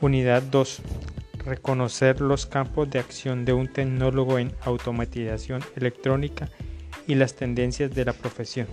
Unidad 0.00 0.44
2. 0.44 0.80
Reconocer 1.44 2.20
los 2.20 2.46
campos 2.46 2.88
de 2.88 3.00
acción 3.00 3.44
de 3.44 3.52
un 3.52 3.66
tecnólogo 3.66 4.38
en 4.38 4.52
automatización 4.60 5.60
electrónica 5.74 6.48
y 7.08 7.16
las 7.16 7.34
tendencias 7.34 7.92
de 7.92 8.04
la 8.04 8.12
profesión. 8.12 8.68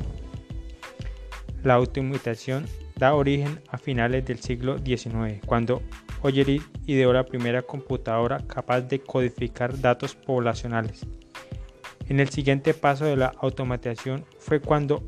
La 1.64 1.74
automatización 1.74 2.68
da 2.96 3.16
origen 3.16 3.60
a 3.70 3.80
finales 3.80 4.24
del 4.26 4.40
siglo 4.40 4.78
XIX, 4.78 5.44
cuando 5.48 5.82
Ollerit 6.22 6.62
ideó 6.86 7.12
la 7.12 7.26
primera 7.26 7.64
computadora 7.64 8.46
capaz 8.46 8.82
de 8.82 9.00
codificar 9.00 9.82
datos 9.82 10.14
poblacionales. 10.14 11.08
En 12.08 12.20
el 12.20 12.30
siguiente 12.30 12.76
paso 12.76 13.06
de 13.06 13.16
la 13.16 13.34
automatización 13.40 14.26
fue 14.38 14.60
cuando 14.60 15.02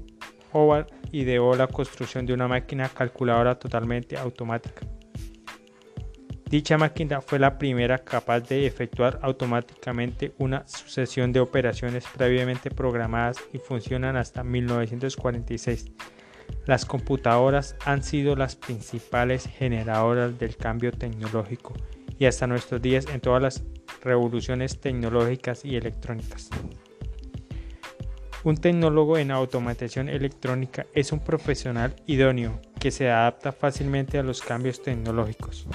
Howard 0.52 0.88
ideó 1.12 1.56
la 1.56 1.68
construcción 1.68 2.26
de 2.26 2.34
una 2.34 2.48
máquina 2.48 2.90
calculadora 2.90 3.60
totalmente 3.60 4.18
automática. 4.18 4.97
Dicha 6.50 6.78
máquina 6.78 7.20
fue 7.20 7.40
la 7.40 7.58
primera 7.58 7.98
capaz 7.98 8.40
de 8.40 8.66
efectuar 8.66 9.20
automáticamente 9.22 10.34
una 10.38 10.66
sucesión 10.66 11.34
de 11.34 11.42
operaciones 11.42 12.06
previamente 12.16 12.72
programadas 12.72 13.38
y 13.52 13.58
funcionan 13.58 14.16
hasta 14.16 14.46
1946. 14.46 15.92
Las 16.66 16.86
computadoras 16.86 17.76
han 17.84 18.02
sido 18.02 18.38
las 18.38 18.56
principales 18.56 19.46
generadoras 19.46 20.40
del 20.40 20.56
cambio 20.56 20.94
tecnológico 20.94 21.74
y 22.18 22.28
hasta 22.28 22.48
nuestros 22.48 22.82
días 22.82 23.08
en 23.14 23.20
todas 23.20 23.42
las 23.42 23.64
revoluciones 24.02 24.80
tecnológicas 24.80 25.66
y 25.66 25.76
electrónicas. 25.76 26.50
Un 28.46 28.56
tecnólogo 28.56 29.18
en 29.18 29.32
automatización 29.32 30.08
electrónica 30.08 30.86
es 30.94 31.12
un 31.12 31.20
profesional 31.20 31.94
idóneo 32.06 32.62
que 32.80 32.92
se 32.92 33.10
adapta 33.10 33.52
fácilmente 33.52 34.18
a 34.18 34.24
los 34.24 34.42
cambios 34.42 34.82
tecnológicos. 34.82 35.68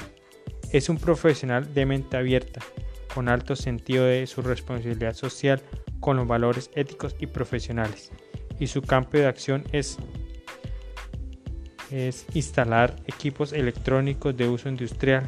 Es 0.73 0.89
un 0.89 0.97
profesional 0.97 1.75
de 1.75 1.85
mente 1.85 2.17
abierta, 2.17 2.63
con 3.15 3.29
alto 3.29 3.57
sentido 3.57 4.07
de 4.07 4.27
su 4.27 4.41
responsabilidad 4.41 5.13
social, 5.13 5.61
con 6.01 6.17
los 6.17 6.27
valores 6.27 6.71
éticos 6.75 7.15
y 7.19 7.27
profesionales. 7.27 8.11
Y 8.59 8.69
su 8.69 8.81
campo 8.81 9.19
de 9.19 9.27
acción 9.27 9.65
es, 9.73 9.99
instalar 12.33 12.97
equipos 13.07 13.53
electrónicos 13.53 14.35
de 14.35 14.49
uso 14.49 14.71
industrial. 14.71 15.25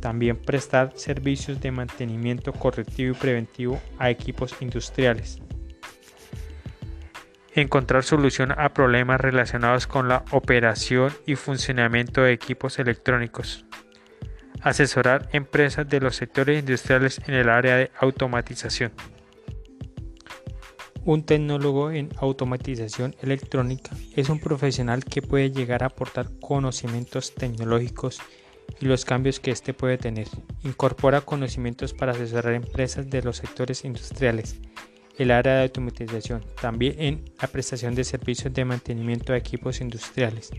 También 0.00 0.38
prestar 0.38 0.92
servicios 0.96 1.60
de 1.60 1.70
mantenimiento 1.70 2.54
correctivo 2.54 3.14
y 3.14 3.18
preventivo 3.18 3.78
a 3.98 4.08
equipos 4.08 4.54
industriales 4.60 5.40
encontrar 7.56 8.02
solución 8.02 8.52
a 8.58 8.74
problemas 8.74 9.20
relacionados 9.20 9.86
con 9.86 10.08
la 10.08 10.24
operación 10.32 11.12
y 11.24 11.36
funcionamiento 11.36 12.22
de 12.22 12.32
equipos 12.32 12.80
electrónicos, 12.80 13.64
asesorar 14.64 15.28
empresas 15.32 15.88
de 15.88 16.00
los 16.00 16.16
sectores 16.16 16.58
industriales 16.58 17.20
en 17.26 17.34
el 17.34 17.48
área 17.48 17.76
de 17.76 17.90
automatización. 18.00 18.92
Un 21.04 21.22
tecnólogo 21.22 21.90
en 21.90 22.08
automatización 22.16 23.14
electrónica 23.20 23.90
es 24.16 24.30
un 24.30 24.40
profesional 24.40 25.04
que 25.04 25.20
puede 25.20 25.50
llegar 25.50 25.82
a 25.82 25.88
aportar 25.88 26.30
conocimientos 26.40 27.34
tecnológicos 27.34 28.22
y 28.80 28.86
los 28.86 29.04
cambios 29.04 29.38
que 29.38 29.50
éste 29.50 29.74
puede 29.74 29.98
tener. 29.98 30.28
Incorpora 30.62 31.20
conocimientos 31.20 31.92
para 31.92 32.12
asesorar 32.12 32.54
empresas 32.54 33.10
de 33.10 33.22
los 33.22 33.36
sectores 33.36 33.84
industriales 33.84 34.56
el 35.18 35.30
área 35.30 35.54
de 35.56 35.62
automatización, 35.62 36.44
también 36.60 36.94
en 36.98 37.24
la 37.40 37.48
prestación 37.48 37.94
de 37.94 38.04
servicios 38.04 38.52
de 38.52 38.64
mantenimiento 38.64 39.32
de 39.32 39.38
equipos 39.38 39.80
industriales, 39.80 40.50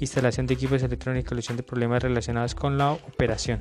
instalación 0.00 0.46
de 0.46 0.54
equipos 0.54 0.82
electrónicos 0.82 1.26
y 1.26 1.28
solución 1.28 1.56
de 1.56 1.62
problemas 1.62 2.02
relacionados 2.02 2.54
con 2.54 2.78
la 2.78 2.92
operación. 2.92 3.60